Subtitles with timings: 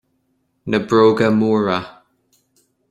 [0.69, 1.77] Na bróga móra